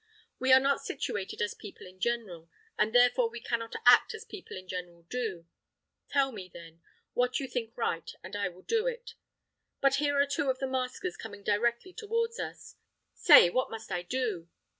[0.39, 4.57] We are not situated as people in general, and therefore we cannot act as people
[4.57, 5.45] in general do.
[6.09, 6.81] Tell me, then,
[7.13, 9.13] what you think right, and I will do it.
[9.79, 12.77] But here are two of the maskers coming directly towards us.
[13.13, 14.49] Say what must I do?"